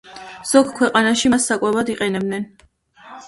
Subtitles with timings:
[0.51, 2.47] ზოგ ქვეყანაში მას საკვებად იყენებენ.